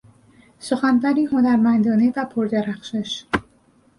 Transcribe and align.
سخنوری 0.59 1.25
هنرمندانه 1.25 2.13
و 2.15 2.25
پردرخشش 2.25 3.23